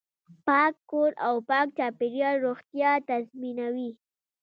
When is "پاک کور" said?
0.45-1.11